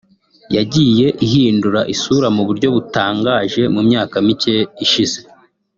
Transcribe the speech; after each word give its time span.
yagiye 0.55 1.07
ihindura 1.25 1.81
isura 1.93 2.27
mu 2.35 2.43
buryo 2.47 2.67
butangaje 2.75 3.61
mu 3.75 3.81
myaka 3.87 4.15
micye 4.25 4.55
ishize 4.85 5.19